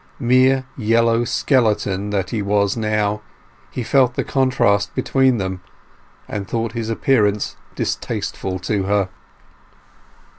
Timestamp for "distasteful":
7.75-8.57